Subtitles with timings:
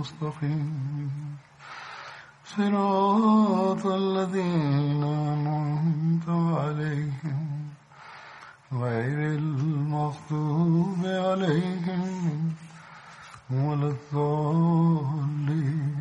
[0.00, 1.36] المستقيم
[2.44, 7.46] صراط الذين أنعمت عليهم
[8.72, 12.52] غير المغضوب عليهم
[13.50, 15.96] ولا الضالين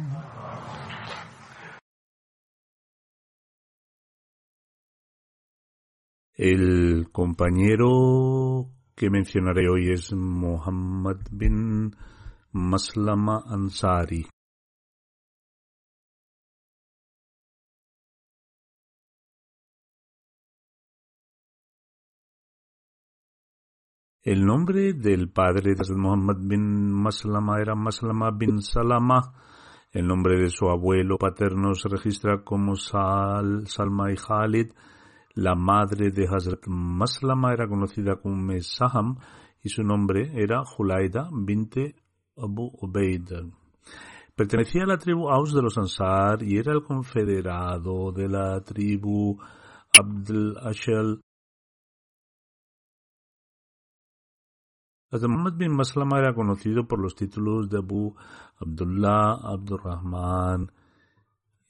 [6.38, 11.95] El compañero que mencionaré hoy es Muhammad bin
[12.53, 14.27] Maslama Ansari.
[24.25, 29.33] El nombre del padre de Muhammad bin Maslama era Maslama bin Salama.
[29.92, 34.73] El nombre de su abuelo paterno se registra como Sal, Salma y Khalid.
[35.35, 39.19] La madre de Hazrat Maslama era conocida como Saham
[39.63, 41.95] y su nombre era Julaida binte
[42.42, 43.28] Abu Ubaid.
[44.34, 49.39] Pertenecía a la tribu Aus de los Ansar y era el confederado de la tribu
[49.98, 51.20] Abdul Ashal.
[55.12, 58.14] Hazrat Muhammad bin Maslama era conocido por los títulos de Abu
[58.61, 60.70] Abdullah, Abdurrahman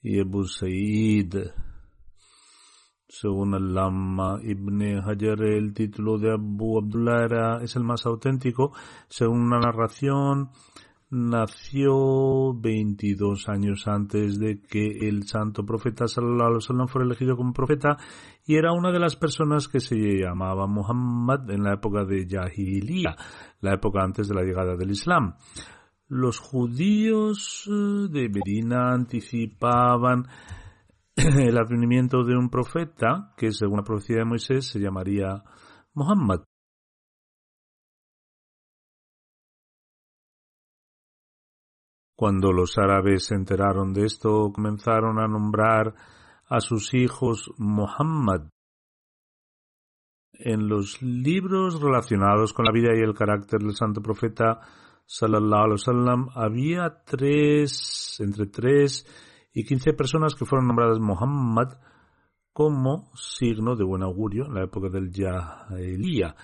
[0.03, 1.70] y Abu Said.
[3.11, 8.73] Según el Lama Ibn Hajar, el título de Abu Abdullah era, es el más auténtico.
[9.09, 10.51] Según una narración,
[11.11, 17.97] nació 22 años antes de que el santo profeta sallallahu alaihi fuera elegido como profeta
[18.47, 23.17] y era una de las personas que se llamaba Muhammad en la época de Jahiliya,
[23.61, 25.35] la época antes de la llegada del Islam.
[26.07, 30.27] Los judíos de Medina anticipaban
[31.39, 35.43] el advenimiento de un profeta que según la profecía de Moisés se llamaría
[35.93, 36.41] Muhammad.
[42.17, 45.95] Cuando los árabes se enteraron de esto, comenzaron a nombrar
[46.47, 48.49] a sus hijos Muhammad.
[50.33, 54.61] En los libros relacionados con la vida y el carácter del santo profeta
[55.07, 59.07] sallallahu alaihi wasallam había tres, entre tres
[59.53, 61.79] y quince personas que fueron nombradas Muhammad
[62.53, 66.35] como signo de buen augurio en la época del Jahiliya.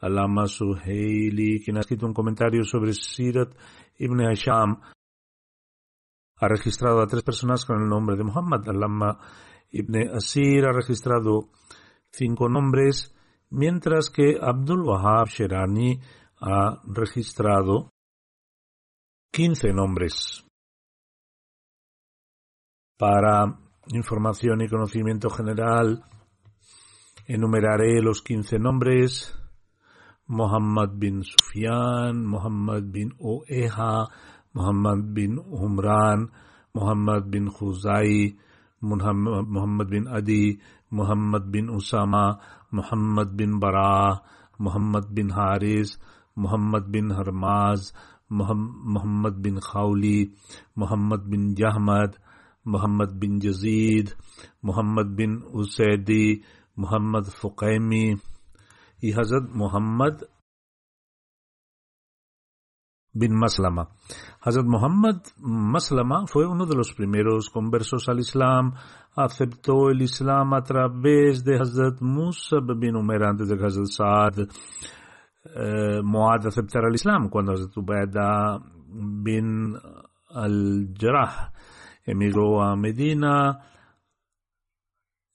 [0.00, 3.54] Alama Suhaili, quien ha escrito un comentario sobre Sirat
[3.98, 4.80] ibn Hasham,
[6.36, 8.66] ha registrado a tres personas con el nombre de Muhammad.
[8.68, 9.18] Alama
[9.70, 11.50] ibn Asir ha registrado
[12.10, 13.14] cinco nombres,
[13.50, 16.00] mientras que Abdul Wahab Sherani
[16.40, 17.90] ha registrado
[19.30, 20.49] quince nombres.
[23.00, 23.56] Para
[23.94, 26.04] información y conocimiento general,
[27.26, 29.32] enumeraré los quince nombres.
[30.26, 34.04] Muhammad bin Sufyan, Muhammad bin Oeha,
[34.52, 36.28] Muhammad bin Umran,
[36.74, 38.36] Muhammad bin Khuzai,
[38.80, 40.60] Muhammad bin Adi,
[40.90, 42.36] Muhammad bin Usama,
[42.70, 44.20] Muhammad bin Bara,
[44.58, 45.96] Muhammad bin Haris,
[46.36, 47.96] Muhammad bin Harmaz,
[48.28, 50.36] Muhammad bin Khawli,
[50.76, 52.20] Muhammad bin Jahmad,
[52.64, 54.10] Muhammad bin Yazid,
[54.60, 56.42] Muhammad bin Usaidi,
[56.76, 58.16] Muhammad Fuqaimi
[59.00, 60.22] y Hazrat Muhammad
[63.12, 63.88] bin Maslama.
[64.40, 68.74] Hazrat Muhammad Maslama fue uno de los primeros conversos al Islam.
[69.16, 74.38] Aceptó el Islam a través de Hazrat Musab bin Umar antes de Hazrat Saad.
[75.42, 78.60] eh, Muad aceptara el Islam, cuando Hazrat Ubaida
[78.92, 79.74] bin
[80.28, 81.52] al-Jarrah
[82.04, 83.70] emigró a Medina,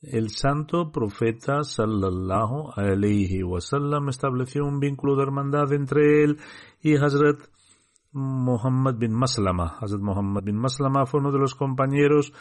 [0.02, 6.38] el santo profeta sallallahu alayhi wasallam estableció un vínculo de hermandad entre él
[6.82, 7.40] y Hazrat
[8.12, 9.78] Muhammad bin Maslama.
[9.80, 12.34] Hazrat Muhammad bin Maslama fue uno de los compañeros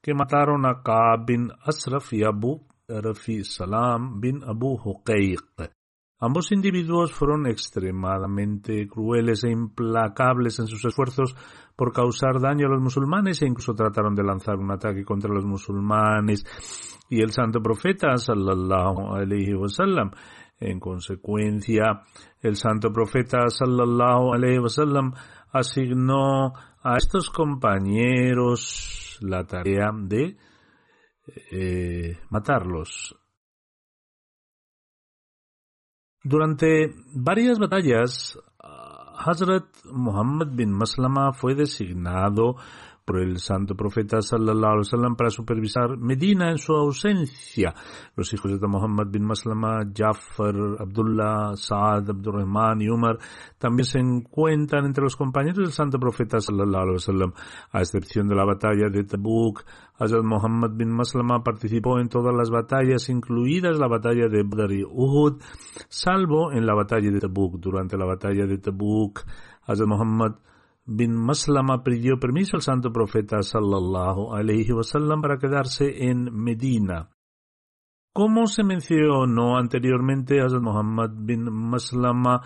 [0.00, 5.79] que mataron a Ka'b bin Asraf y Abu Rafi Salam bin Abu Huqayq.
[6.22, 11.34] Ambos individuos fueron extremadamente crueles e implacables en sus esfuerzos
[11.74, 15.46] por causar daño a los musulmanes e incluso trataron de lanzar un ataque contra los
[15.46, 16.44] musulmanes
[17.08, 20.10] y el santo profeta sallallahu alaihi wasallam.
[20.60, 22.02] En consecuencia,
[22.42, 25.14] el santo profeta sallallahu alaihi wasallam
[25.52, 26.52] asignó
[26.82, 30.36] a estos compañeros la tarea de
[31.50, 33.16] eh, matarlos.
[36.22, 38.38] Durante varias batallas,
[39.16, 42.56] Hazrat Muhammad bin Maslama fue designado
[43.10, 47.74] por el santo profeta sallallahu alaihi wasallam para supervisar Medina en su ausencia.
[48.14, 53.18] Los hijos de Muhammad bin Maslama, Jafar, Abdullah, Saad, Abdurrahman y Umar
[53.58, 57.32] también se encuentran entre los compañeros del santo profeta sallallahu alaihi wasallam,
[57.72, 59.64] a excepción de la batalla de Tabuk.
[59.98, 64.84] Hazrat Muhammad bin Maslama participó en todas las batallas, incluidas la batalla de Badr y
[64.84, 65.42] Uhud,
[65.88, 67.58] salvo en la batalla de Tabuk.
[67.58, 69.24] Durante la batalla de Tabuk,
[69.66, 70.34] Hazrat Muhammad
[70.92, 77.10] bin Maslama pidió permiso al santo profeta sallallahu alaihi wasallam para quedarse en Medina.
[78.12, 82.42] Como se mencionó anteriormente, Hazrat Muhammad bin Maslama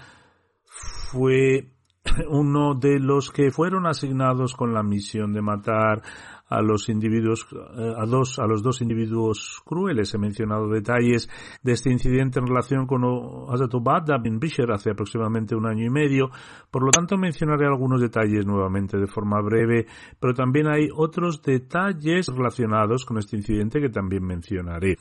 [1.10, 1.72] fue
[2.28, 6.02] uno de los que fueron asignados con la misión de matar
[6.48, 10.12] a los individuos, eh, a dos, a los dos individuos crueles.
[10.14, 11.28] He mencionado detalles
[11.62, 13.02] de este incidente en relación con
[13.48, 16.30] Hazrat Ubada bin Bishr hace aproximadamente un año y medio.
[16.70, 19.86] Por lo tanto, mencionaré algunos detalles nuevamente de forma breve,
[20.20, 24.98] pero también hay otros detalles relacionados con este incidente que también mencionaré.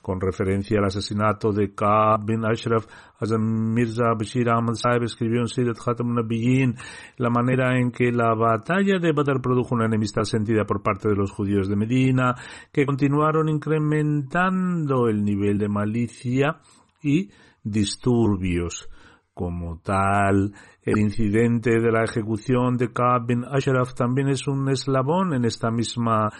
[0.00, 2.86] Con referencia al asesinato de Ka'b bin Ashraf,
[3.18, 6.74] Hazrat Mirza Bashir Ahmad Saib escribió en Sirat Khatam Nabiyin
[7.16, 11.16] la manera en que la batalla de Badr produjo una enemistad sentida por parte de
[11.16, 12.36] los judíos de Medina,
[12.70, 16.60] que continuaron incrementando el nivel de malicia
[17.02, 17.28] y
[17.64, 18.88] disturbios.
[19.34, 25.34] Como tal, el incidente de la ejecución de Ka'b bin Ashraf también es un eslabón
[25.34, 26.30] en esta misma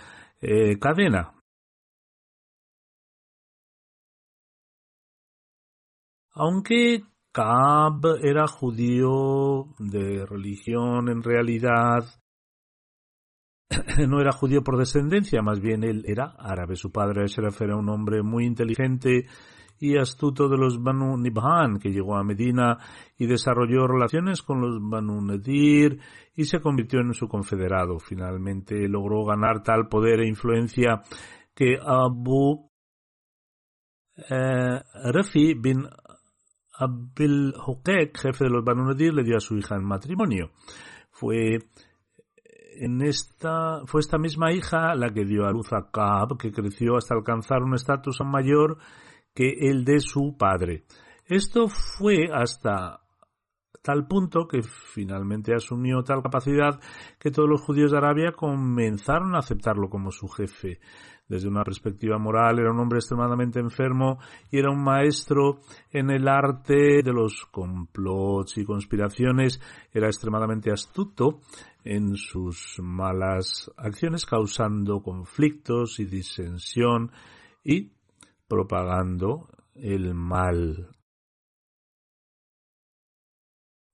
[0.41, 1.33] eh, cadena.
[6.31, 7.03] Aunque
[7.33, 12.05] Ka'b era judío de religión en realidad,
[14.09, 16.77] no era judío por descendencia, más bien él era árabe.
[16.77, 19.27] Su padre Ashraf era un hombre muy inteligente
[19.79, 22.79] y astuto de los Banu Nibhan, que llegó a Medina
[23.19, 26.01] y desarrolló relaciones con los Banu Nadir
[26.35, 27.99] y se convirtió en su confederado.
[27.99, 31.03] Finalmente logró ganar tal poder e influencia
[31.55, 32.71] que Abu
[34.17, 34.81] eh,
[35.13, 35.87] Rafi bin
[36.79, 40.51] Abil Hukek, jefe de los Banu Nadir, le dio a su hija en matrimonio.
[41.11, 41.59] Fue
[42.79, 46.97] en esta, fue esta misma hija la que dio a luz a Kaab, que creció
[46.97, 48.79] hasta alcanzar un estatus mayor
[49.35, 50.85] que el de su padre.
[51.27, 53.01] Esto fue hasta
[53.83, 56.81] tal punto que finalmente asumió tal capacidad
[57.21, 60.81] que todos los judíos de Arabia comenzaron a aceptarlo como su jefe.
[61.29, 64.19] Desde una perspectiva moral era un hombre extremadamente enfermo
[64.51, 69.61] y era un maestro en el arte de los complots y conspiraciones.
[69.93, 71.41] Era extremadamente astuto
[71.87, 77.13] en sus malas acciones, causando conflictos y disensión
[77.65, 77.93] y
[78.49, 80.91] propagando el mal.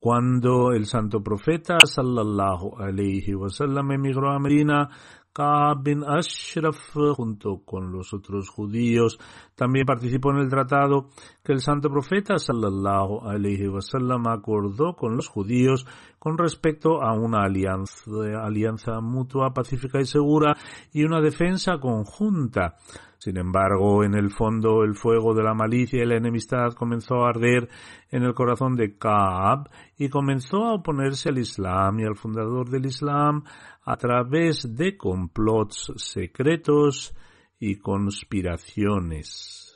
[0.01, 4.91] Cuando el santo profeta sallallahu alaihi wasallam emigró a Medina,
[5.33, 9.19] Ka'b bin Ashraf, junto con los otros judíos,
[9.55, 11.09] también participó en el tratado
[11.43, 15.87] que el santo profeta sallallahu alaihi wasallam acordó con los judíos
[16.19, 18.11] con respecto a una alianza,
[18.43, 20.57] alianza mutua, pacífica y segura
[20.93, 22.77] y una defensa conjunta.
[23.23, 27.29] Sin embargo, en el fondo, el fuego de la malicia y la enemistad comenzó a
[27.29, 27.69] arder
[28.11, 32.87] en el corazón de Kaab y comenzó a oponerse al Islam y al fundador del
[32.87, 33.45] Islam
[33.85, 37.15] a través de complots secretos
[37.61, 39.72] y conspiraciones.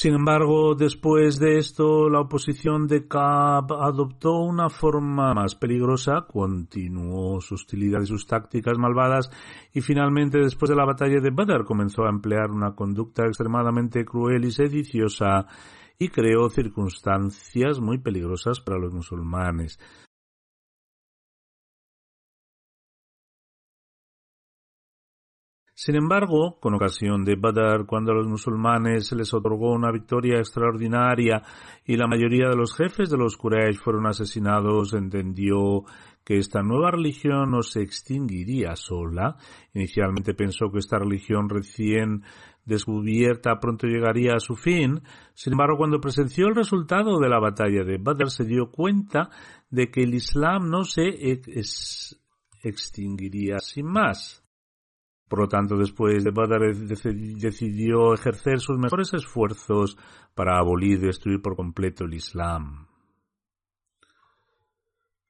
[0.00, 7.40] Sin embargo, después de esto, la oposición de Kaab adoptó una forma más peligrosa, continuó
[7.40, 9.28] su hostilidad y sus tácticas malvadas,
[9.74, 14.44] y finalmente, después de la batalla de Badr, comenzó a emplear una conducta extremadamente cruel
[14.44, 15.48] y sediciosa,
[15.98, 19.80] y creó circunstancias muy peligrosas para los musulmanes.
[25.80, 30.38] Sin embargo, con ocasión de Badr, cuando a los musulmanes se les otorgó una victoria
[30.38, 31.40] extraordinaria
[31.86, 35.84] y la mayoría de los jefes de los Quraysh fueron asesinados, entendió
[36.24, 39.36] que esta nueva religión no se extinguiría sola.
[39.72, 42.24] Inicialmente pensó que esta religión recién
[42.64, 45.00] descubierta pronto llegaría a su fin.
[45.32, 49.30] Sin embargo, cuando presenció el resultado de la batalla de Badr, se dio cuenta
[49.70, 51.40] de que el Islam no se
[52.64, 54.44] extinguiría sin más.
[55.28, 59.98] Por lo tanto, después de Badr decidió ejercer sus mejores esfuerzos
[60.34, 62.88] para abolir y destruir por completo el Islam.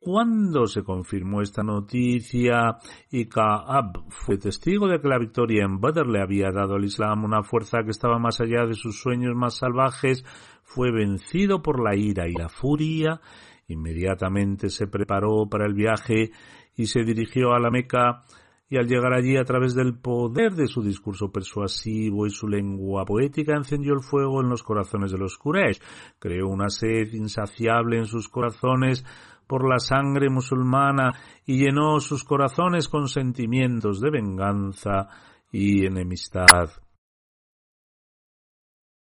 [0.00, 2.76] Cuando se confirmó esta noticia
[3.11, 7.25] y Ka'ab fue testigo de que la victoria en Badr le había dado al Islam
[7.25, 10.25] una fuerza que estaba más allá de sus sueños más salvajes,
[10.62, 13.21] fue vencido por la ira y la furia,
[13.67, 16.31] inmediatamente se preparó para el viaje
[16.76, 18.23] y se dirigió a la Meca
[18.68, 23.04] y al llegar allí a través del poder de su discurso persuasivo y su lengua
[23.04, 25.80] poética encendió el fuego en los corazones de los Quraysh,
[26.18, 29.04] creó una sed insaciable en sus corazones
[29.46, 31.14] por la sangre musulmana
[31.46, 35.08] y llenó sus corazones con sentimientos de venganza
[35.50, 36.70] y enemistad.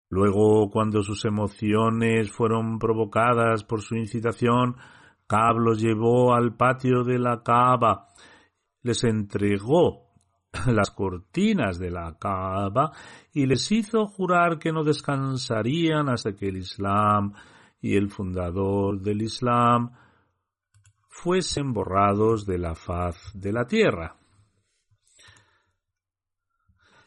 [0.09, 4.77] Luego, cuando sus emociones fueron provocadas por su incitación,
[5.27, 8.07] Cab los llevó al patio de la Kaaba
[8.87, 10.07] les entregó
[10.67, 12.91] las cortinas de la Kaaba
[13.33, 17.33] y les hizo jurar que no descansarían hasta que el Islam
[17.81, 19.91] y el fundador del Islam
[21.09, 24.15] fuesen borrados de la faz de la tierra.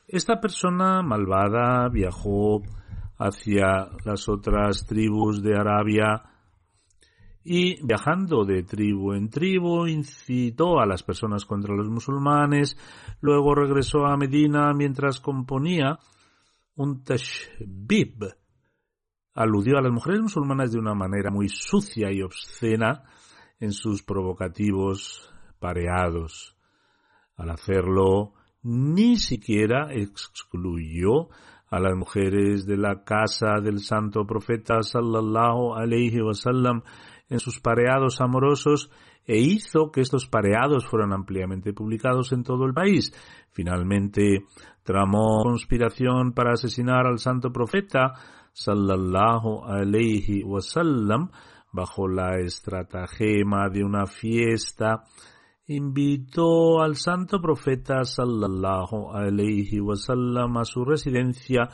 [0.07, 2.63] Esta persona malvada viajó
[3.17, 6.30] hacia las otras tribus de Arabia
[7.43, 12.77] y viajando de tribu en tribu incitó a las personas contra los musulmanes,
[13.21, 15.99] luego regresó a Medina mientras componía
[16.77, 18.35] un tashbib.
[19.35, 23.05] Aludió a las mujeres musulmanas de una manera muy sucia y obscena
[23.59, 26.57] en sus provocativos pareados.
[27.37, 31.29] Al hacerlo, ni siquiera excluyó
[31.71, 36.83] a las mujeres de la casa del santo profeta sallallahu alayhi wasallam
[37.31, 38.91] en sus pareados amorosos
[39.27, 43.13] e hizo que estos pareados fueran ampliamente publicados en todo el país.
[43.53, 44.45] Finalmente,
[44.83, 48.13] tramó conspiración para asesinar al santo profeta
[48.53, 51.31] sallallahu alayhi wasallam
[51.73, 55.05] bajo la estratagema de una fiesta
[55.73, 61.69] invitó al santo profeta sallallahu alayhi wasallam a su residencia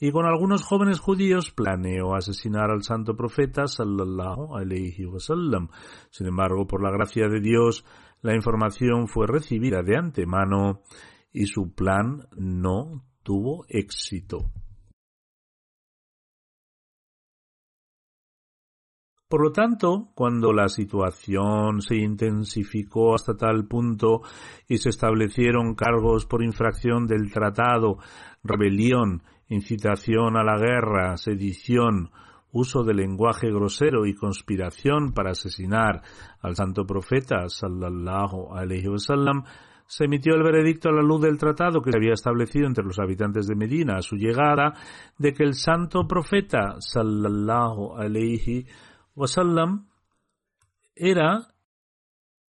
[0.00, 5.68] y con algunos jóvenes judíos planeó asesinar al santo profeta sallallahu alayhi wasallam.
[6.08, 7.84] Sin embargo, por la gracia de Dios,
[8.22, 10.80] la información fue recibida de antemano
[11.30, 14.50] y su plan no tuvo éxito.
[19.32, 24.20] Por lo tanto, cuando la situación se intensificó hasta tal punto
[24.68, 27.96] y se establecieron cargos por infracción del tratado,
[28.44, 32.10] rebelión, incitación a la guerra, sedición,
[32.50, 36.02] uso de lenguaje grosero y conspiración para asesinar
[36.42, 39.44] al santo profeta sallallahu alaihi wasallam,
[39.86, 42.98] se emitió el veredicto a la luz del tratado que se había establecido entre los
[42.98, 44.74] habitantes de Medina a su llegada
[45.16, 48.66] de que el santo profeta sallallahu alaihi
[49.14, 49.88] wasallam
[50.94, 51.48] era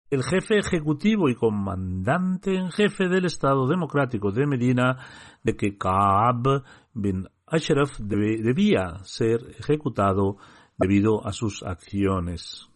[0.09, 4.97] el jefe ejecutivo y comandante en jefe del Estado Democrático de Medina,
[5.43, 10.37] de que Kaab bin Ashraf debía ser ejecutado
[10.77, 12.72] debido a sus acciones.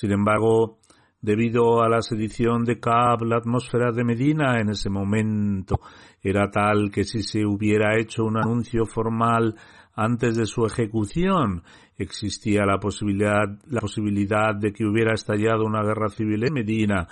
[0.00, 0.78] Sin embargo,
[1.20, 5.80] debido a la sedición de Kaab, la atmósfera de Medina en ese momento
[6.22, 9.56] era tal que si se hubiera hecho un anuncio formal
[9.96, 11.64] antes de su ejecución,
[11.96, 17.08] existía la posibilidad, la posibilidad de que hubiera estallado una guerra civil en Medina,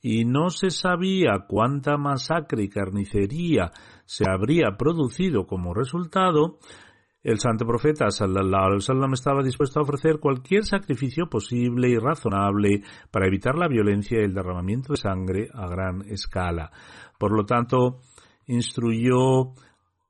[0.00, 3.70] y no se sabía cuánta masacre y carnicería
[4.06, 6.56] se habría producido como resultado,
[7.22, 12.82] El santo profeta sallallahu alaihi wasallam estaba dispuesto a ofrecer cualquier sacrificio posible y razonable
[13.10, 16.70] para evitar la violencia y el derramamiento de sangre a gran escala.
[17.18, 17.98] Por lo tanto,
[18.46, 19.52] instruyó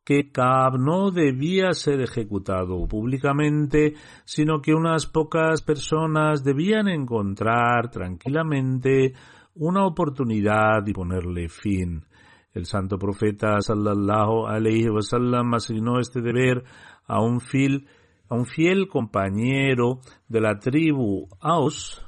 [0.05, 9.15] que Kaab no debía ser ejecutado públicamente, sino que unas pocas personas debían encontrar tranquilamente
[9.57, 12.05] una oportunidad y ponerle fin.
[12.53, 16.65] El santo profeta sallallahu alaihi wasallam asignó este deber
[17.11, 17.89] a un fiel,
[18.29, 19.99] a un fiel compañero
[20.29, 22.01] de la tribu Aus,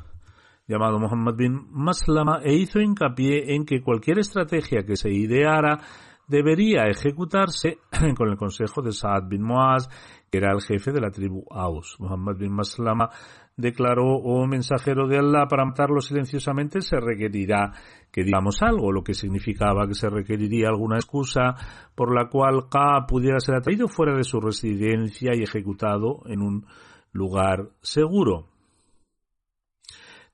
[0.69, 5.81] llamado Muhammad bin Maslama, e hizo hincapié en que cualquier estrategia que se ideara
[6.29, 7.79] debería ejecutarse
[8.17, 9.89] con el consejo de Saad bin Muaz,
[10.31, 11.97] que era el jefe de la tribu Aus.
[11.99, 13.11] Muhammad bin Maslama
[13.57, 17.73] declaró, oh mensajero de Allah, para matarlo silenciosamente se requerirá
[18.11, 21.55] que digamos algo, lo que significaba que se requeriría alguna excusa
[21.95, 26.67] por la cual Ka pudiera ser atraído fuera de su residencia y ejecutado en un
[27.13, 28.52] lugar seguro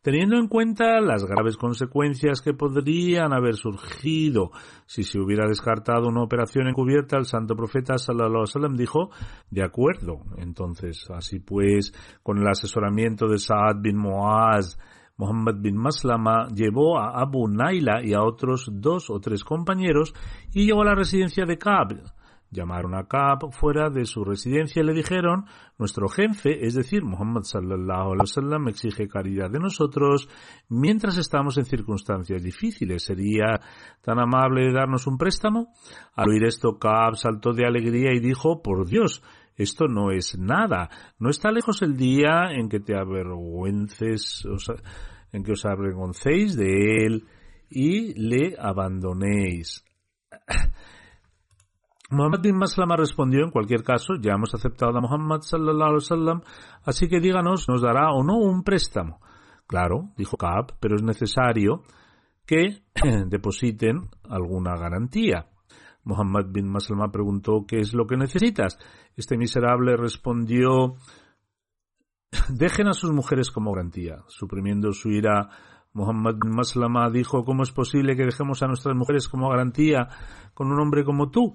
[0.03, 4.51] teniendo en cuenta las graves consecuencias que podrían haber surgido
[4.87, 9.11] si se hubiera descartado una operación encubierta, el santo profeta sallallahu alaihi dijo,
[9.51, 10.21] de acuerdo.
[10.37, 14.79] Entonces, así pues, con el asesoramiento de Saad bin Muaz,
[15.19, 20.15] Muhammad bin Maslama llevó a Abu Naila y a otros dos o tres compañeros
[20.55, 22.01] y llegó a la residencia de Kab,
[22.51, 25.45] Llamaron a Kaab fuera de su residencia y le dijeron,
[25.79, 30.31] nuestro jefe, es decir, Muhammad sallallahu alaihi wasallam, exige caridad de nosotros
[30.69, 33.03] mientras estamos en circunstancias difíciles.
[33.03, 33.61] ¿Sería
[34.03, 35.73] tan amable de darnos un préstamo?
[36.15, 39.23] Al oír esto, Kaab saltó de alegría y dijo, por Dios,
[39.59, 40.89] esto no es nada.
[41.19, 44.47] No está lejos el día en que te avergüences,
[45.33, 47.25] en que os avergoncéis de él
[47.69, 49.85] y le abandonéis.
[52.11, 56.43] Muhammad bin Maslama respondió, en cualquier caso, ya hemos aceptado a Muhammad sallallahu alaihi
[56.85, 59.21] así que díganos, ¿nos dará o no un préstamo?
[59.67, 61.83] Claro, dijo Kaab, pero es necesario
[62.47, 62.83] que
[63.27, 65.49] depositen alguna garantía.
[66.05, 68.79] Muhammad bin Maslama preguntó, ¿qué es lo que necesitas?
[69.15, 70.95] Este miserable respondió,
[72.49, 74.25] dejen a sus mujeres como garantía.
[74.29, 75.51] Suprimiendo su ira,
[75.93, 80.09] Muhammad bin Maslama dijo, ¿cómo es posible que dejemos a nuestras mujeres como garantía
[80.55, 81.55] con un hombre como tú?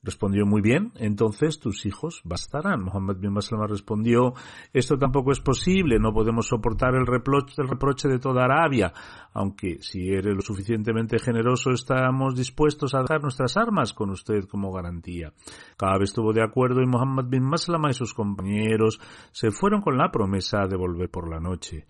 [0.00, 2.84] Respondió muy bien, entonces tus hijos bastarán.
[2.84, 4.32] Muhammad bin Maslama respondió,
[4.72, 8.92] esto tampoco es posible, no podemos soportar el reproche, reproche de toda Arabia,
[9.32, 14.72] aunque si eres lo suficientemente generoso estamos dispuestos a dejar nuestras armas con usted como
[14.72, 15.32] garantía.
[15.76, 19.00] Kaab estuvo de acuerdo y Muhammad bin Maslama y sus compañeros
[19.32, 21.86] se fueron con la promesa de volver por la noche.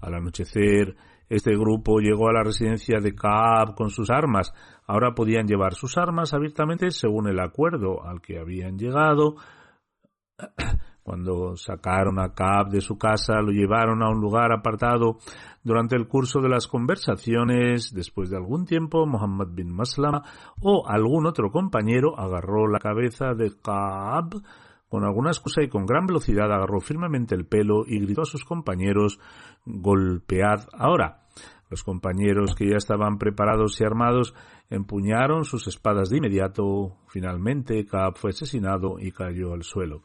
[0.00, 0.96] Al anochecer,
[1.32, 4.52] este grupo llegó a la residencia de Kaab con sus armas.
[4.86, 9.36] Ahora podían llevar sus armas abiertamente según el acuerdo al que habían llegado.
[11.02, 15.16] Cuando sacaron a Kaab de su casa, lo llevaron a un lugar apartado.
[15.64, 20.22] Durante el curso de las conversaciones, después de algún tiempo, Muhammad bin Maslama
[20.60, 24.34] o algún otro compañero agarró la cabeza de Kaab
[24.90, 28.44] con alguna excusa y con gran velocidad agarró firmemente el pelo y gritó a sus
[28.44, 29.18] compañeros
[29.64, 31.21] golpead ahora.
[31.72, 34.34] Los compañeros que ya estaban preparados y armados
[34.68, 36.98] empuñaron sus espadas de inmediato.
[37.08, 40.02] Finalmente, Kaab fue asesinado y cayó al suelo.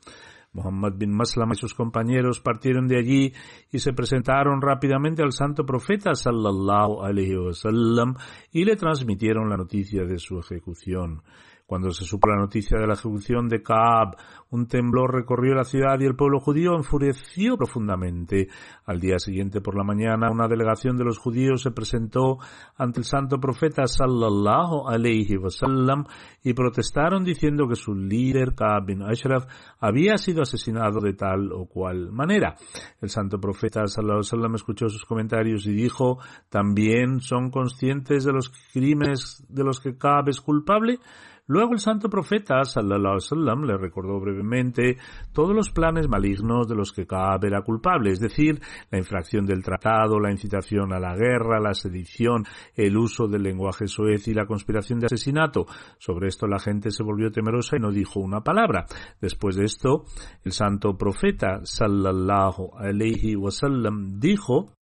[0.53, 3.33] Muhammad bin Maslam y sus compañeros partieron de allí
[3.69, 8.15] y se presentaron rápidamente al santo profeta sallallahu alaihi wasallam
[8.53, 11.21] y le transmitieron la noticia de su ejecución.
[11.67, 14.15] Cuando se supo la noticia de la ejecución de Kaab,
[14.51, 18.47] un temblor recorrió la ciudad y el pueblo judío enfureció profundamente.
[18.85, 22.37] Al día siguiente por la mañana, una delegación de los judíos se presentó
[22.77, 26.05] ante el santo profeta sallallahu alayhi wasallam
[26.41, 29.45] y protestaron diciendo que su líder Kaab bin Ashraf
[29.81, 32.55] había sido asesinado de tal o cual manera.
[33.01, 38.31] El santo profeta sallallahu alayhi wasallam escuchó sus comentarios y dijo, ¿también son conscientes de
[38.31, 40.99] los crímenes de los que Kaab es culpable?
[41.47, 44.97] Luego el santo profeta sallallahu wasallam le recordó brevemente
[45.33, 48.59] todos los planes malignos de los que Kaab era culpable, es decir,
[48.91, 52.43] la infracción del tratado, la incitación a la guerra, la sedición,
[52.75, 55.65] el uso del lenguaje soez y la conspiración de asesinato.
[55.97, 58.85] Sobre esto la gente se volvió temerosa y no dijo una palabra.
[59.21, 60.03] Después de esto,
[60.43, 64.76] el santo profeta sallallahu alaihi wasallam dijo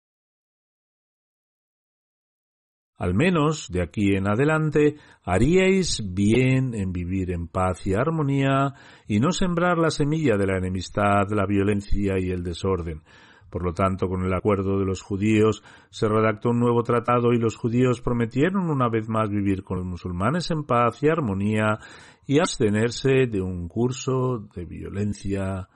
[3.02, 8.76] Al menos de aquí en adelante haríais bien en vivir en paz y armonía
[9.08, 13.02] y no sembrar la semilla de la enemistad, la violencia y el desorden.
[13.50, 17.40] Por lo tanto, con el acuerdo de los judíos se redactó un nuevo tratado y
[17.40, 21.80] los judíos prometieron una vez más vivir con los musulmanes en paz y armonía
[22.28, 25.68] y abstenerse de un curso de violencia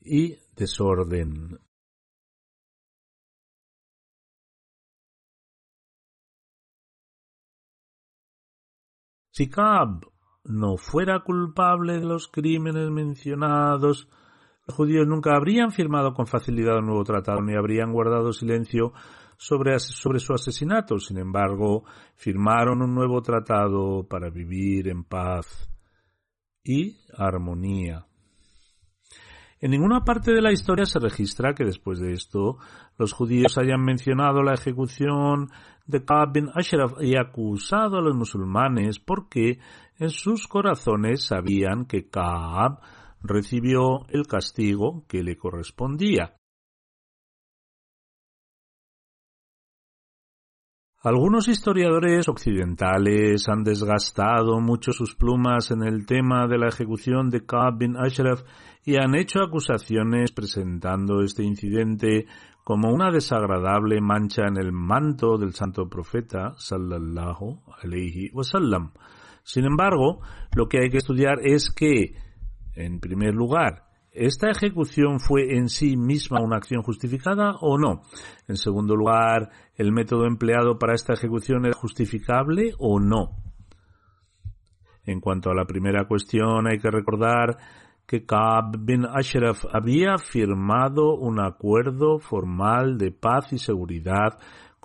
[0.00, 1.58] y desorden.
[9.38, 10.04] Si Kaab
[10.46, 14.08] no fuera culpable de los crímenes mencionados,
[14.66, 18.92] los judíos nunca habrían firmado con facilidad un nuevo tratado ni habrían guardado silencio
[19.36, 20.98] sobre, sobre, su asesinato.
[20.98, 21.84] Sin embargo,
[22.16, 25.70] firmaron un nuevo tratado para vivir en paz
[26.64, 28.07] y armonía.
[29.60, 32.58] En ninguna parte de la historia se registra que después de esto
[32.96, 35.50] los judíos hayan mencionado la ejecución
[35.86, 39.58] de Kaab bin Ashraf y acusado a los musulmanes porque
[39.98, 42.78] en sus corazones sabían que Kaab
[43.20, 46.37] recibió el castigo que le correspondía.
[51.00, 57.46] Algunos historiadores occidentales han desgastado mucho sus plumas en el tema de la ejecución de
[57.46, 58.42] Kaab bin Ashraf
[58.84, 62.26] y han hecho acusaciones presentando este incidente
[62.64, 68.90] como una desagradable mancha en el manto del santo profeta sallallahu alayhi wasallam.
[69.44, 70.20] Sin embargo,
[70.56, 72.16] lo que hay que estudiar es que
[72.74, 78.02] en primer lugar, ¿esta ejecución fue en sí misma una acción justificada o no?
[78.46, 83.36] En segundo lugar, ¿el método empleado para esta ejecución era justificable o no?
[85.04, 87.56] En cuanto a la primera cuestión, hay que recordar
[88.06, 94.38] que Kaab bin Ashraf había firmado un acuerdo formal de paz y seguridad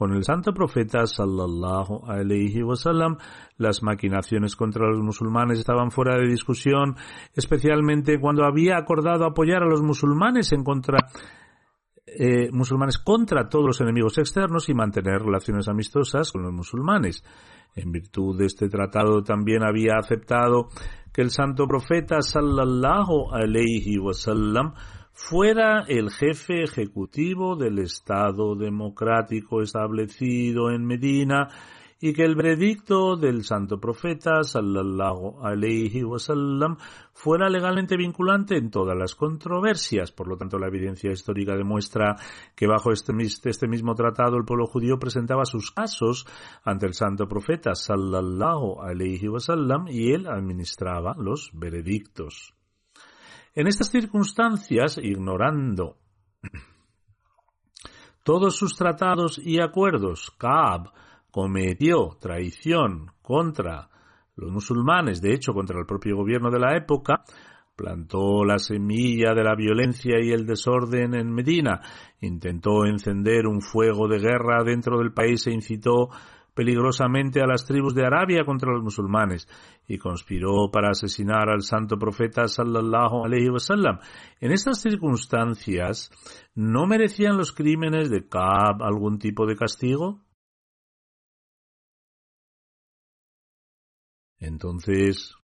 [0.04, 3.16] con el santo profeta sallallahu alayhi wasallam,
[3.56, 6.98] las maquinaciones contra los musulmanes estaban fuera de discusión,
[7.34, 10.98] especialmente cuando había acordado apoyar a los musulmanes en contra
[12.06, 17.24] eh, musulmanes contra todos los enemigos externos y mantener relaciones amistosas con los musulmanes.
[17.74, 20.68] En virtud de este tratado también había aceptado
[21.13, 24.74] que el santo profeta sallallahu alayhi wasallam
[25.13, 31.49] fuera el jefe ejecutivo del Estado democrático establecido en Medina
[32.02, 36.76] y que el veredicto del santo profeta sallallahu alayhi wasallam
[37.13, 40.12] fuera legalmente vinculante en todas las controversias.
[40.12, 42.17] Por lo tanto, la evidencia histórica demuestra
[42.56, 43.13] que bajo este,
[43.45, 46.26] este mismo tratado el pueblo judío presentaba sus casos
[46.65, 52.54] ante el santo profeta sallallahu alayhi wasallam y él administraba los veredictos.
[53.56, 55.98] En estas circunstancias, ignorando
[58.24, 60.92] todos sus tratados y acuerdos, Kaab
[61.30, 63.89] cometió traición contra
[64.36, 67.24] los musulmanes, de hecho contra el propio gobierno de la época,
[67.76, 71.82] plantó la semilla de la violencia y el desorden en Medina,
[72.22, 76.10] intentó encender un fuego de guerra dentro del país e incitó
[76.54, 79.48] peligrosamente a las tribus de Arabia contra los musulmanes
[79.88, 84.00] y conspiró para asesinar al santo profeta sallallahu alaihi wasallam.
[84.39, 86.12] En estas circunstancias,
[86.56, 90.22] ¿no merecían los crímenes de Kaab algún tipo de castigo?
[94.39, 95.36] Entonces,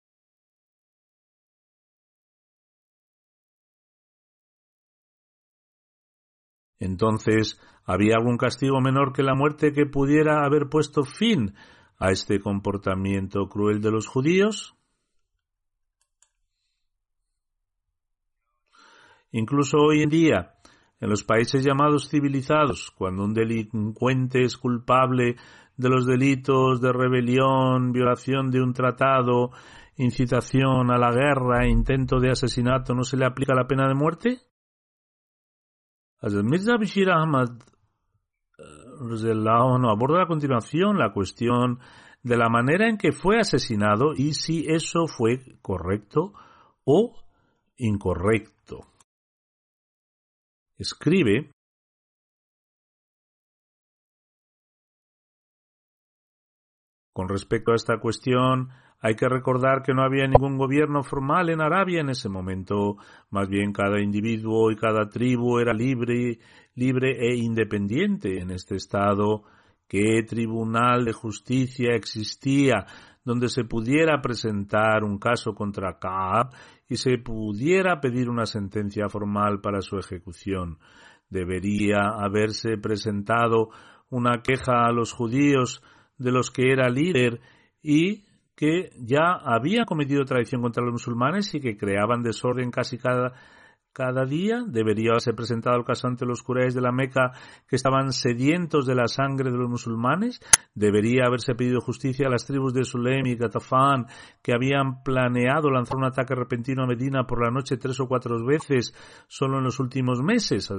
[6.81, 11.55] entonces, ¿había algún castigo menor que la muerte que pudiera haber puesto fin
[11.99, 14.75] a este comportamiento cruel de los judíos?
[19.33, 20.55] Incluso hoy en día,
[21.01, 25.37] en los países llamados civilizados, cuando un delincuente es culpable
[25.77, 29.51] de los delitos de rebelión, violación de un tratado,
[29.97, 34.48] incitación a la guerra intento de asesinato, ¿no se le aplica la pena de muerte?
[36.20, 37.50] Mirza Bashir Ahmad
[39.90, 41.78] aborda a continuación la cuestión
[42.22, 46.33] de la manera en que fue asesinado y si eso fue correcto
[46.85, 47.14] o
[47.76, 48.81] incorrecto.
[50.76, 51.52] Escribe
[57.12, 58.68] Con respecto a esta cuestión,
[59.01, 62.97] hay que recordar que no había ningún gobierno formal en Arabia en ese momento,
[63.31, 66.39] más bien cada individuo y cada tribu era libre,
[66.75, 69.45] libre e independiente en este estado.
[69.87, 72.87] ¿Qué tribunal de justicia existía
[73.25, 76.51] donde se pudiera presentar un caso contra Kaab
[76.89, 80.79] y se pudiera pedir una sentencia formal para su ejecución?
[81.31, 83.69] Debería haberse presentado
[84.11, 85.83] una queja a los judíos
[86.19, 87.41] de los que era líder
[87.81, 88.25] y
[88.59, 93.35] que ya había cometido traición contra los musulmanes y que creaban desorden casi cada,
[93.99, 97.33] cada día debería haberse presentado el caso ante los curáis de la Meca
[97.67, 100.41] que estaban sedientos de la sangre de los musulmanes,
[100.73, 104.07] debería haberse pedido justicia a las tribus de Sulaim y Gatafán
[104.41, 108.39] que habían planeado lanzar un ataque repentino a Medina por la noche tres o cuatro
[108.47, 108.95] veces
[109.27, 110.71] solo en los últimos meses.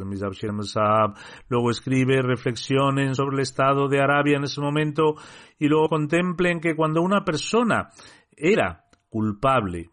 [1.50, 5.16] Luego escribe reflexiones sobre el estado de Arabia en ese momento
[5.58, 7.90] y luego contemplen que cuando una persona
[8.32, 9.90] era culpable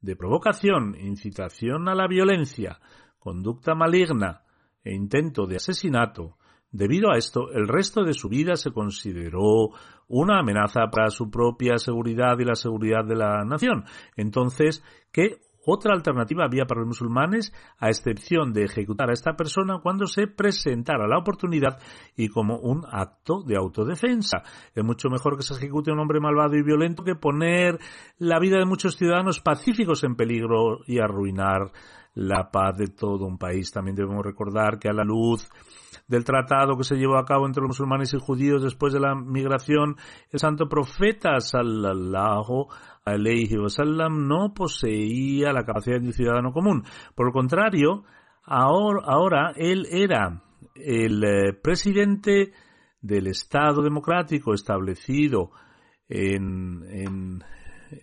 [0.00, 2.80] de provocación, incitación a la violencia,
[3.18, 4.42] conducta maligna
[4.84, 6.36] e intento de asesinato,
[6.70, 9.70] debido a esto el resto de su vida se consideró
[10.06, 13.84] una amenaza para su propia seguridad y la seguridad de la nación.
[14.16, 14.82] Entonces,
[15.12, 20.06] ¿qué otra alternativa había para los musulmanes, a excepción de ejecutar a esta persona cuando
[20.06, 21.78] se presentara la oportunidad
[22.16, 24.42] y como un acto de autodefensa.
[24.74, 27.78] Es mucho mejor que se ejecute un hombre malvado y violento que poner
[28.18, 31.72] la vida de muchos ciudadanos pacíficos en peligro y arruinar
[32.18, 33.70] la paz de todo un país.
[33.70, 35.48] También debemos recordar que a la luz
[36.08, 39.14] del tratado que se llevó a cabo entre los musulmanes y judíos después de la
[39.14, 39.96] migración,
[40.32, 42.66] el santo profeta sallallahu
[43.04, 46.82] alayhi wasallam no poseía la capacidad de un ciudadano común.
[47.14, 48.02] Por el contrario,
[48.42, 50.42] ahora, ahora él era
[50.74, 52.52] el eh, presidente
[53.00, 55.52] del Estado democrático establecido
[56.08, 57.44] en, en,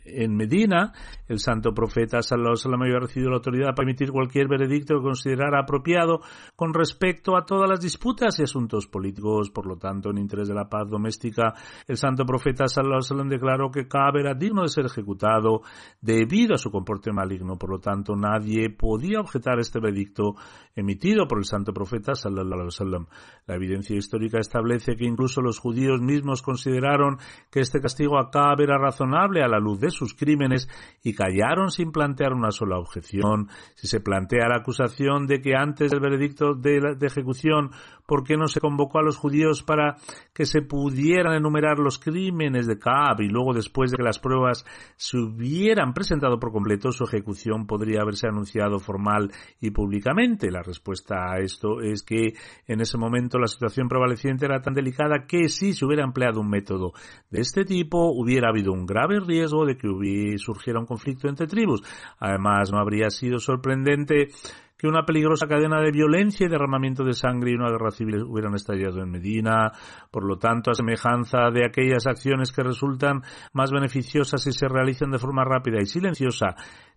[0.05, 0.93] en Medina,
[1.27, 5.61] el santo profeta Sallallahu Alaihi había recibido la autoridad para emitir cualquier veredicto que considerara
[5.61, 6.21] apropiado
[6.55, 9.49] con respecto a todas las disputas y asuntos políticos.
[9.49, 11.53] Por lo tanto, en interés de la paz doméstica,
[11.87, 15.61] el santo profeta Sallallahu declaró que Kaab era digno de ser ejecutado
[16.01, 17.57] debido a su comporte maligno.
[17.57, 20.35] Por lo tanto, nadie podía objetar este veredicto
[20.75, 23.05] emitido por el santo profeta Sallallahu Alaihi
[23.47, 27.17] La evidencia histórica establece que incluso los judíos mismos consideraron
[27.49, 30.69] que este castigo a Kaab era razonable a la luz de sus crímenes
[31.03, 33.49] y callaron sin plantear una sola objeción.
[33.75, 37.71] Si se plantea la acusación de que antes del veredicto de, ejecución,
[38.05, 39.95] ¿por qué no se convocó a los judíos para
[40.33, 44.65] que se pudieran enumerar los crímenes de Kaab y luego después de que las pruebas
[44.95, 50.51] se hubieran presentado por completo, su ejecución podría haberse anunciado formal y públicamente?
[50.51, 52.33] La respuesta a esto es que
[52.67, 56.49] en ese momento la situación prevaleciente era tan delicada que si se hubiera empleado un
[56.49, 56.93] método
[57.29, 61.47] de este tipo hubiera habido un grave riesgo de que hubiera, surgiera un conflicto entre
[61.47, 61.81] tribus.
[62.19, 64.29] Además, no habría sido sorprendente
[64.77, 68.55] que una peligrosa cadena de violencia y derramamiento de sangre y una guerra civil hubieran
[68.55, 69.71] estallado en Medina.
[70.11, 73.21] Por lo tanto, a semejanza de aquellas acciones que resultan
[73.53, 76.55] más beneficiosas si se realizan de forma rápida y silenciosa,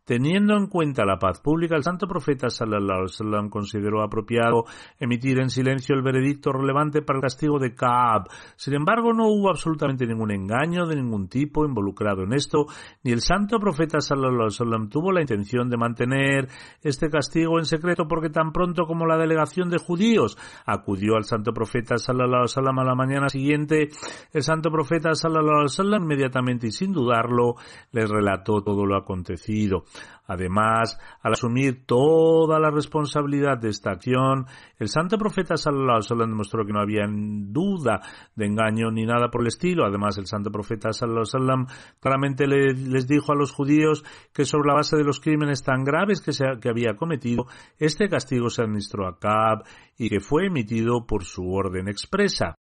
[0.08, 4.64] Teniendo en cuenta la paz pública, el santo profeta sallallahu alaihi wasallam consideró apropiado
[4.98, 8.22] emitir en silencio el veredicto relevante para el castigo de Kaab.
[8.56, 12.64] Sin embargo, no hubo absolutamente ningún engaño de ningún tipo involucrado en esto,
[13.04, 16.48] ni el santo profeta sallallahu alaihi wasallam tuvo la intención de mantener
[16.82, 17.77] este castigo en secreto
[18.08, 20.36] porque tan pronto como la delegación de judíos
[20.66, 23.88] acudió al santo profeta sallallahu alaihi wasallam a la mañana siguiente,
[24.32, 27.54] el santo profeta sallallahu alaihi wasallam inmediatamente y sin dudarlo
[27.92, 29.84] les relató todo lo acontecido.
[30.28, 34.44] Además, al asumir toda la responsabilidad de esta acción,
[34.78, 38.00] el santo profeta sallallahu alaihi demostró que no había duda
[38.36, 39.86] de engaño ni nada por el estilo.
[39.86, 41.66] Además, el santo profeta sallallahu alaihi
[41.98, 46.20] claramente les dijo a los judíos que sobre la base de los crímenes tan graves
[46.20, 47.46] que, se, que había cometido,
[47.78, 49.64] este castigo se administró a Cab
[49.96, 52.54] y que fue emitido por su orden expresa.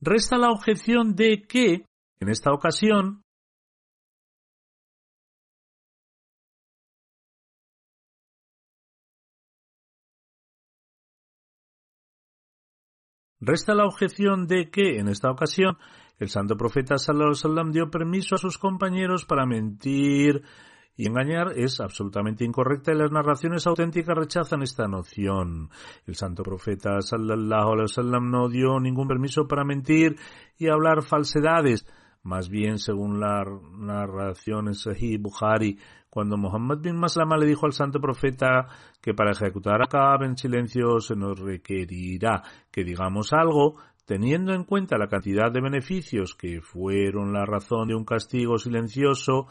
[0.00, 1.84] Resta la objeción de que,
[2.20, 3.22] en esta ocasión,
[13.44, 15.76] Resta la objeción de que, en esta ocasión,
[16.20, 20.44] el santo profeta sallallahu alaihi dio permiso a sus compañeros para mentir
[20.96, 25.70] y engañar es absolutamente incorrecta y las narraciones auténticas rechazan esta noción.
[26.06, 30.14] El santo profeta sallallahu alaihi no dio ningún permiso para mentir
[30.56, 31.84] y hablar falsedades.
[32.24, 33.44] Más bien, según la
[33.76, 38.68] narración en Sahih Bukhari, cuando Muhammad bin Maslama le dijo al santo profeta
[39.00, 44.64] que para ejecutar a Kaab en silencio se nos requerirá que digamos algo, teniendo en
[44.64, 49.46] cuenta la cantidad de beneficios que fueron la razón de un castigo silencioso,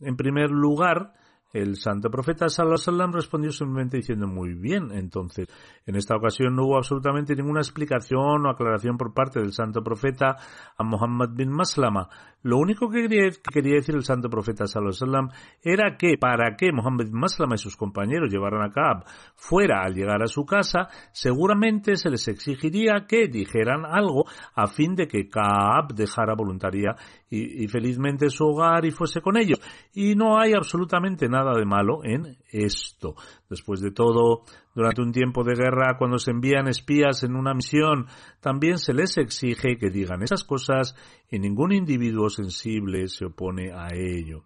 [0.00, 1.14] en primer lugar,
[1.54, 4.90] el santo profeta Sallallahu respondió simplemente diciendo muy bien.
[4.90, 5.46] Entonces,
[5.86, 10.36] en esta ocasión no hubo absolutamente ninguna explicación o aclaración por parte del santo profeta
[10.76, 12.08] a Muhammad bin Maslama.
[12.42, 15.28] Lo único que quería, decir el santo profeta sallallahu
[15.62, 20.22] era que para que Mohammed Maslama y sus compañeros llevaran a Kaab fuera al llegar
[20.22, 25.94] a su casa, seguramente se les exigiría que dijeran algo a fin de que Kaab
[25.94, 26.96] dejara voluntaria
[27.30, 29.60] y, felizmente su hogar y fuese con ellos.
[29.92, 33.14] Y no hay absolutamente nada de malo en esto.
[33.50, 34.42] Después de todo,
[34.74, 38.06] durante un tiempo de guerra, cuando se envían espías en una misión,
[38.40, 40.96] también se les exige que digan esas cosas
[41.30, 44.44] y ningún individuo sensible se opone a ello.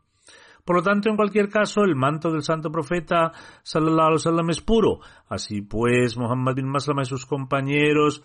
[0.64, 3.32] Por lo tanto, en cualquier caso, el manto del santo profeta
[3.62, 5.00] sallallahu alaihi wasallam es puro.
[5.28, 8.22] Así pues, Muhammad bin Maslama y sus compañeros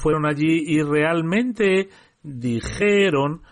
[0.00, 1.88] fueron allí y realmente
[2.22, 3.42] dijeron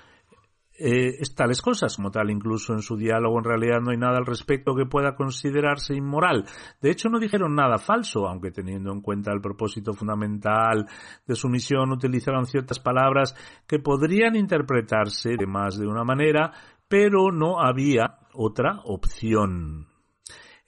[0.79, 1.97] eh, tales cosas.
[1.97, 5.15] Como tal, incluso en su diálogo en realidad no hay nada al respecto que pueda
[5.15, 6.45] considerarse inmoral.
[6.81, 10.87] De hecho, no dijeron nada falso, aunque teniendo en cuenta el propósito fundamental
[11.27, 13.35] de su misión, utilizaron ciertas palabras
[13.67, 16.53] que podrían interpretarse de más de una manera,
[16.89, 19.87] pero no había otra opción.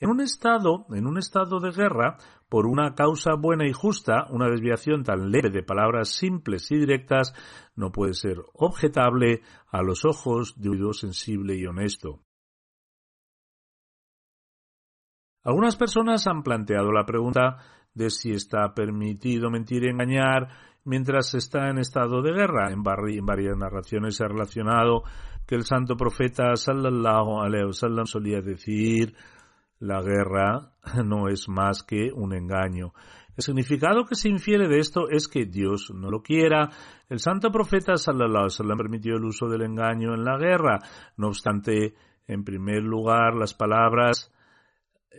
[0.01, 2.19] En un estado, en un estado de guerra,
[2.49, 7.35] por una causa buena y justa, una desviación tan leve de palabras simples y directas
[7.77, 12.21] no puede ser objetable a los ojos de un oído sensible y honesto.
[15.45, 17.59] Algunas personas han planteado la pregunta
[17.95, 20.49] de si está permitido mentir y engañar
[20.85, 22.71] mientras está en estado de guerra.
[22.71, 25.03] En, varias narraciones se ha relacionado
[25.47, 29.15] que el santo profeta sallallahu alaihi wasallam solía decir
[29.81, 30.73] la guerra
[31.05, 32.93] no es más que un engaño.
[33.37, 36.71] El significado que se infiere de esto es que Dios no lo quiera.
[37.09, 40.81] El santo profeta sallallahu alaihi wasallam permitió el uso del engaño en la guerra.
[41.17, 41.95] No obstante,
[42.27, 44.33] en primer lugar, las palabras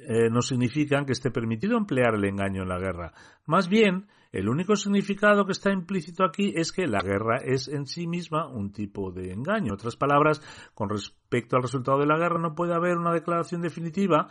[0.08, 3.14] eh, no significan que esté permitido emplear el engaño en la guerra.
[3.46, 7.88] Más bien, el único significado que está implícito aquí es que la guerra es en
[7.88, 9.68] sí misma un tipo de engaño.
[9.68, 10.42] En otras palabras,
[10.76, 14.28] con respecto al resultado de la guerra no puede haber una declaración definitiva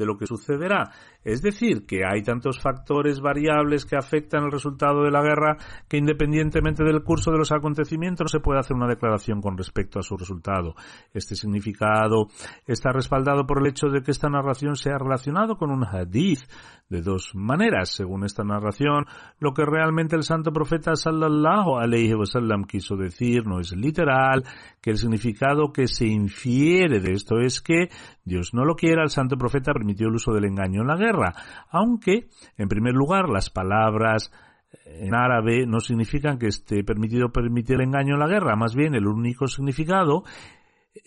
[0.00, 0.90] de lo que sucederá.
[1.22, 5.58] Es decir, que hay tantos factores variables que afectan el resultado de la guerra
[5.88, 9.98] que independientemente del curso de los acontecimientos no se puede hacer una declaración con respecto
[9.98, 10.74] a su resultado.
[11.12, 12.28] Este significado
[12.66, 16.40] está respaldado por el hecho de que esta narración se ha relacionado con un hadith
[16.88, 17.90] de dos maneras.
[17.90, 19.04] Según esta narración,
[19.38, 24.44] lo que realmente el santo profeta sallallahu alayhi wasallam quiso decir no es literal,
[24.80, 27.88] que el significado que se infiere de esto es que
[28.24, 31.34] Dios no lo quiera, el santo profeta permitió el uso del engaño en la guerra,
[31.70, 34.32] aunque, en primer lugar, las palabras
[34.86, 38.94] en árabe no significan que esté permitido permitir el engaño en la guerra, más bien
[38.94, 40.22] el único significado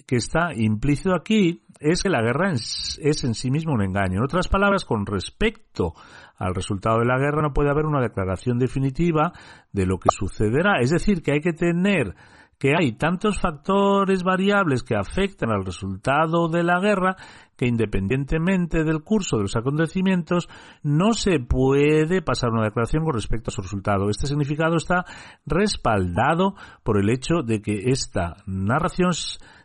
[0.05, 4.17] que está implícito aquí es que la guerra es, en sí mismo un engaño.
[4.17, 5.93] En otras palabras, con respecto
[6.37, 9.33] al resultado de la guerra no puede haber una declaración definitiva
[9.71, 10.79] de lo que sucederá.
[10.79, 12.15] Es decir, que hay que tener
[12.57, 17.15] que hay tantos factores variables que afectan al resultado de la guerra
[17.57, 20.49] que independientemente del curso de los acontecimientos
[20.81, 24.09] no se puede pasar una declaración con respecto a su resultado.
[24.09, 25.05] Este significado está
[25.45, 29.11] respaldado por el hecho de que esta narración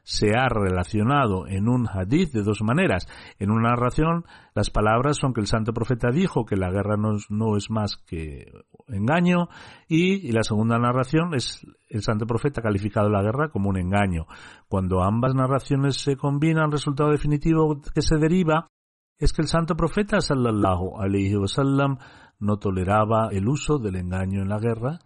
[0.09, 3.07] se ha relacionado en un hadith de dos maneras.
[3.38, 7.57] En una narración, las palabras son que el santo profeta dijo que la guerra no,
[7.59, 8.51] es más que
[8.87, 9.51] engaño
[9.87, 14.25] y, la segunda narración es el santo profeta calificado la guerra como un engaño.
[14.66, 18.71] Cuando ambas narraciones se combinan, resultado definitivo que se deriva
[19.18, 21.99] es que el santo profeta sallallahu alaihi wasallam
[22.38, 25.01] no toleraba el uso del engaño en la guerra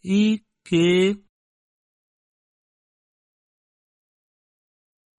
[0.00, 1.27] y que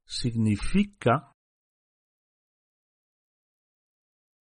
[0.09, 1.35] significa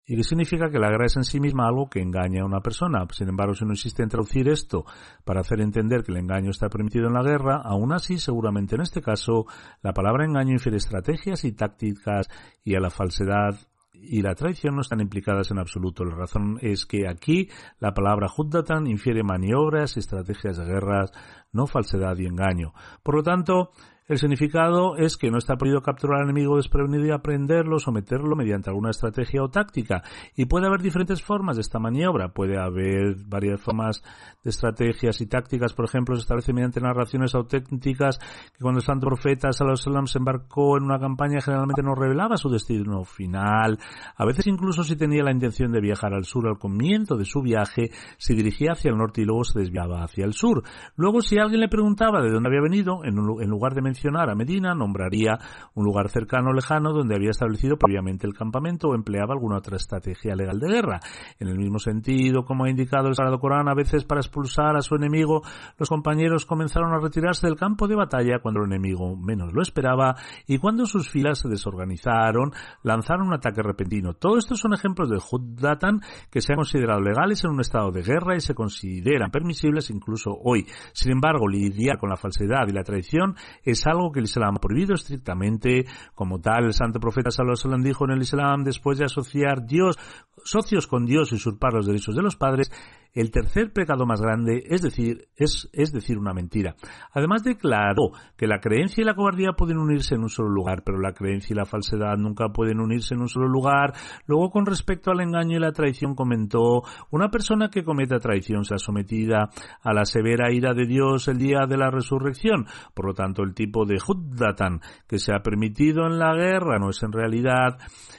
[0.04, 2.60] ¿Y qué significa que la guerra es en sí misma algo que engaña a una
[2.60, 3.06] persona?
[3.12, 4.84] Sin embargo, si no insiste en traducir esto
[5.24, 8.82] para hacer entender que el engaño está permitido en la guerra, aún así, seguramente en
[8.82, 9.46] este caso,
[9.82, 12.28] la palabra engaño infiere estrategias y tácticas
[12.64, 13.56] y a la falsedad
[13.94, 16.04] y la traición no están implicadas en absoluto.
[16.04, 21.12] La razón es que aquí la palabra Huddatan infiere maniobras, estrategias de guerras,
[21.54, 22.74] no falsedad y engaño.
[23.04, 23.70] Por lo tanto,
[24.12, 28.70] el significado es que no está prohibido capturar al enemigo desprevenido y aprenderlo, someterlo mediante
[28.70, 30.04] alguna estrategia o táctica.
[30.36, 32.28] Y puede haber diferentes formas de esta maniobra.
[32.34, 34.04] Puede haber varias formas
[34.44, 35.72] de estrategias y tácticas.
[35.72, 40.76] Por ejemplo, se establece mediante narraciones auténticas que cuando el santo profeta Sallallahu se embarcó
[40.76, 43.80] en una campaña generalmente no revelaba su destino final.
[44.18, 47.42] A veces incluso si tenía la intención de viajar al sur al comienzo de su
[47.42, 50.64] viaje, se dirigía hacia el norte y luego se desviaba hacia el sur.
[50.98, 53.16] Luego si alguien le preguntaba de dónde había venido, en
[53.50, 55.38] lugar de mencionar mencionara Medina, nombraría
[55.76, 59.78] un lugar cercano o lejano donde había establecido previamente el campamento o empleaba alguna otra
[59.78, 61.00] estrategia legal de guerra.
[61.40, 64.82] En el mismo sentido, como ha indicado el Sagrado Corán, a veces para expulsar a
[64.82, 65.44] su enemigo,
[65.78, 70.16] los compañeros comenzaron a retirarse del campo de batalla cuando el enemigo menos lo esperaba
[70.48, 74.16] y cuando sus filas se desorganizaron, lanzaron un ataque repentino.
[74.16, 76.02] Todo estos son ejemplos de Huddatan
[76.32, 80.32] que se han considerado legales en un estado de guerra y se consideran permisibles incluso
[80.44, 80.66] hoy.
[80.94, 84.60] Sin embargo, lidiar con la falsedad y la traición es algo que el Islam ha
[84.60, 85.86] prohibido estrictamente.
[86.16, 89.98] Como tal, el santo profeta Sallallahu dijo en el Islam, después de asociar Dios,
[90.44, 92.72] socios con Dios y usurpar los derechos de los padres,
[93.14, 96.76] el tercer pecado más grande es decir, es, es decir una mentira.
[97.14, 101.00] Además declaró que la creencia y la cobardía pueden unirse en un solo lugar, pero
[101.00, 103.94] la creencia y la falsedad nunca pueden unirse en un solo lugar.
[104.28, 108.76] Luego, con respecto al engaño y la traición, comentó, una persona que cometa traición se
[108.76, 109.50] ha sometida
[109.82, 112.66] a la severa ira de Dios el día de la resurrección.
[112.94, 116.90] Por lo tanto, el tipo de Huddatan que se ha permitido en la guerra no
[116.90, 117.78] es en realidad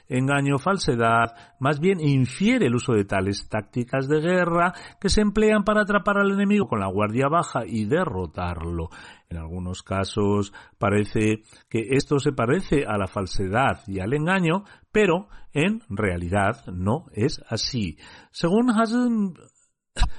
[0.09, 5.23] engaño o falsedad, más bien infiere el uso de tales tácticas de guerra que se
[5.23, 8.91] emplean para atrapar al enemigo con la guardia baja y derrotarlo.
[9.31, 15.29] En algunos casos parece que esto se parece a la falsedad y al engaño, pero
[15.55, 17.97] en realidad no es así.
[18.31, 18.71] Según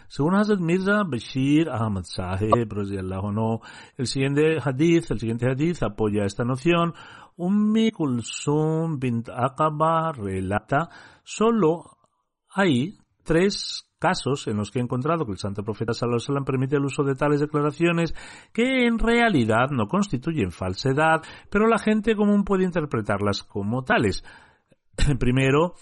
[0.07, 2.71] según Hazrat Mirza Bashir Ahmad Sahib,
[3.97, 6.93] el siguiente hadith, el siguiente hadith apoya esta noción.
[7.35, 10.87] Ummi Kulsum bint Aqaba relata,
[11.23, 11.97] solo
[12.53, 16.85] hay tres casos en los que he encontrado que el santo profeta Sallallahu permite el
[16.85, 18.13] uso de tales declaraciones
[18.53, 24.23] que en realidad no constituyen falsedad, pero la gente común puede interpretarlas como tales.
[25.19, 25.73] Primero,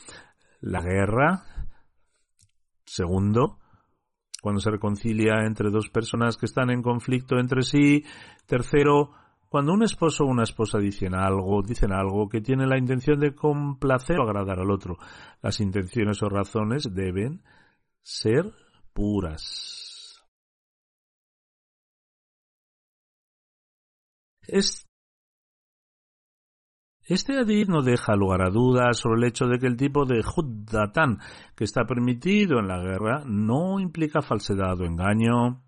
[0.62, 1.44] la guerra.
[2.86, 3.61] Segundo,
[4.42, 8.04] cuando se reconcilia entre dos personas que están en conflicto entre sí.
[8.48, 9.12] Tercero,
[9.48, 13.36] cuando un esposo o una esposa dicen algo, dicen algo que tiene la intención de
[13.36, 14.98] complacer o agradar al otro.
[15.42, 17.44] Las intenciones o razones deben
[18.02, 18.52] ser
[18.94, 20.26] puras.
[27.12, 30.22] Este hadith no deja lugar a dudas sobre el hecho de que el tipo de
[30.22, 31.20] Huddatan
[31.58, 35.62] que está permitido en la guerra no implica falsedad o engaño.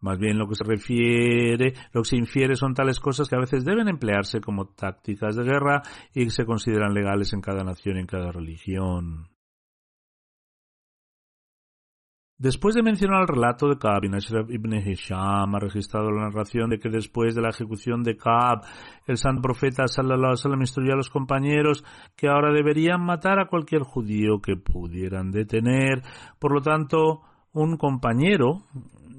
[0.00, 3.40] Más bien lo que se refiere, lo que se infiere son tales cosas que a
[3.40, 5.80] veces deben emplearse como tácticas de guerra
[6.12, 9.31] y que se consideran legales en cada nación y en cada religión.
[12.42, 14.02] Después de mencionar el relato de Ka'b
[14.48, 18.64] ibn Hisham ha registrado la narración de que después de la ejecución de Ka'b,
[19.06, 21.84] el santo profeta sallallahu instruyó a los compañeros
[22.16, 26.02] que ahora deberían matar a cualquier judío que pudieran detener.
[26.40, 27.20] Por lo tanto,
[27.52, 28.64] un compañero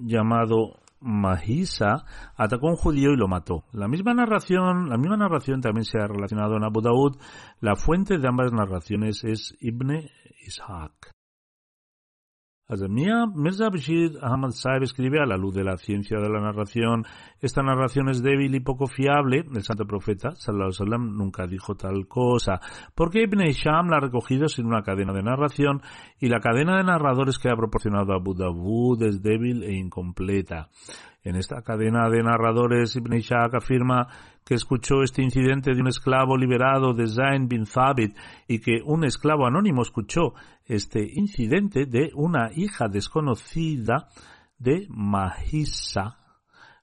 [0.02, 2.04] llamado Mahisa
[2.36, 3.64] atacó a un judío y lo mató.
[3.72, 7.16] La misma narración, la misma narración también se ha relacionado en Abu Daud.
[7.62, 10.10] La fuente de ambas narraciones es Ibn
[10.46, 11.14] Ishaq.
[12.70, 17.06] Mirza Bashir Ahmad Saib escribe a la luz de la ciencia de la narración.
[17.42, 19.44] Esta narración es débil y poco fiable.
[19.54, 22.62] El santo profeta, sallallahu wasallam, nunca dijo tal cosa.
[22.96, 25.82] Porque Ibn Isham la ha recogido sin una cadena de narración
[26.20, 30.70] y la cadena de narradores que ha proporcionado Abu Dawud es débil e incompleta.
[31.24, 34.08] En esta cadena de narradores, Ibn Ishaq afirma
[34.44, 38.14] que escuchó este incidente de un esclavo liberado de Zain bin Thabit
[38.46, 40.34] y que un esclavo anónimo escuchó
[40.66, 44.10] este incidente de una hija desconocida
[44.58, 46.18] de Mahisa.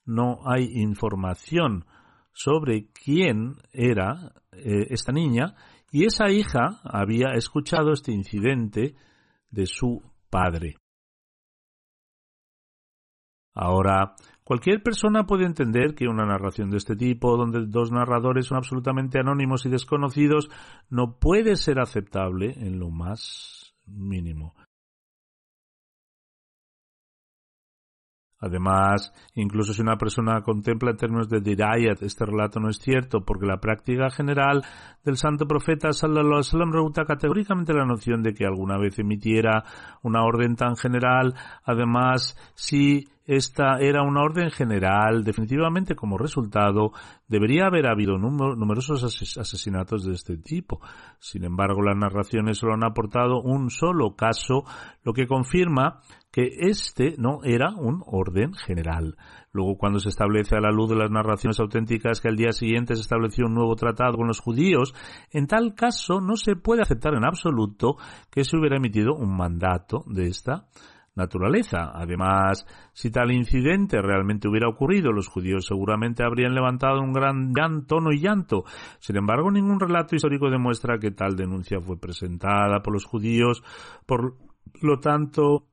[0.06, 1.84] No hay información
[2.32, 5.54] sobre quién era eh, esta niña
[5.92, 8.94] y esa hija había escuchado este incidente
[9.50, 10.76] de su padre.
[13.54, 18.58] Ahora, cualquier persona puede entender que una narración de este tipo, donde dos narradores son
[18.58, 20.50] absolutamente anónimos y desconocidos,
[20.88, 24.54] no puede ser aceptable en lo más mínimo.
[28.40, 33.20] Además, incluso si una persona contempla en términos de dirayat, este relato no es cierto,
[33.20, 34.64] porque la práctica general
[35.04, 39.62] del santo profeta sallallahu alaihi wasallam rebuta categóricamente la noción de que alguna vez emitiera
[40.02, 41.34] una orden tan general.
[41.64, 46.90] Además, si esta era una orden general, definitivamente como resultado
[47.28, 49.04] debería haber habido numerosos
[49.38, 50.80] asesinatos de este tipo.
[51.20, 54.64] Sin embargo, las narraciones solo han aportado un solo caso,
[55.04, 56.00] lo que confirma
[56.30, 59.16] que este no era un orden general.
[59.52, 62.94] Luego, cuando se establece a la luz de las narraciones auténticas que al día siguiente
[62.94, 64.94] se estableció un nuevo tratado con los judíos,
[65.32, 67.96] en tal caso no se puede aceptar en absoluto
[68.30, 70.66] que se hubiera emitido un mandato de esta
[71.14, 71.90] naturaleza.
[71.94, 78.12] Además, si tal incidente realmente hubiera ocurrido, los judíos seguramente habrían levantado un gran, tono
[78.12, 78.64] y llanto.
[78.98, 83.62] Sin embargo, ningún relato histórico demuestra que tal denuncia fue presentada por los judíos.
[84.06, 84.36] Por
[84.82, 85.66] lo tanto,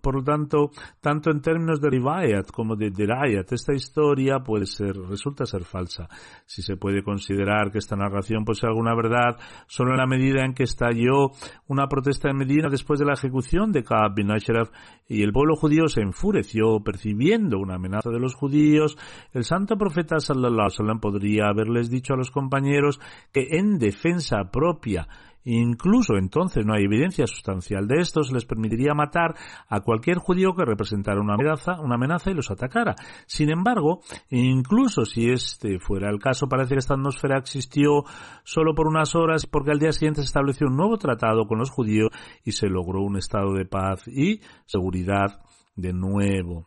[0.00, 4.96] por lo tanto, tanto en términos de Rivayat como de Derayat, esta historia puede ser,
[4.96, 6.08] resulta ser falsa.
[6.44, 9.36] Si se puede considerar que esta narración posee alguna verdad,
[9.66, 11.30] solo en la medida en que estalló
[11.68, 14.70] una protesta en Medina después de la ejecución de Ka'ab bin Ashraf
[15.08, 18.96] y el pueblo judío se enfureció percibiendo una amenaza de los judíos,
[19.32, 23.00] el santo profeta sallallahu alaihi podría haberles dicho a los compañeros
[23.32, 25.08] que en defensa propia
[25.46, 29.36] Incluso entonces no hay evidencia sustancial de esto, se les permitiría matar
[29.68, 32.96] a cualquier judío que representara una amenaza, una amenaza y los atacara.
[33.26, 38.02] Sin embargo, incluso si este fuera el caso, parece que esta atmósfera existió
[38.42, 41.70] solo por unas horas porque al día siguiente se estableció un nuevo tratado con los
[41.70, 42.10] judíos
[42.44, 45.40] y se logró un estado de paz y seguridad
[45.76, 46.66] de nuevo.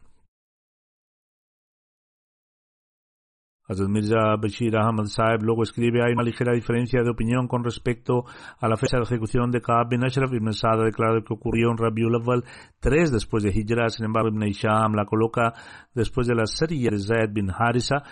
[3.70, 8.26] Hazrat Mirza Bashir Ahmad Saeb luego escribe hay una ligera diferencia de opinión con respecto
[8.59, 10.34] a la fecha de ejecución de Kaab bin Ashraf.
[10.34, 12.43] Ibn Sa'd ha declarado que ocurrió en Rabiul Awal
[12.80, 13.89] tres después de Hijra.
[13.89, 15.53] Sin embargo, Ibn Isham la coloca
[15.93, 18.03] después de la serie de bin Harisa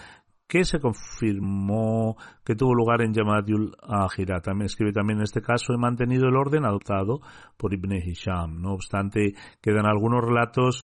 [0.47, 4.39] que se confirmó que tuvo lugar en Yamadiul Ahira.
[4.41, 7.19] También escribe también en este caso he mantenido el orden adoptado
[7.57, 8.61] por Ibn Hisham.
[8.61, 10.83] No obstante, quedan algunos relatos